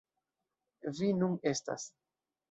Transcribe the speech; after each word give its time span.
Vi 0.99 1.09
nun 1.17 1.35
estas. 1.51 1.85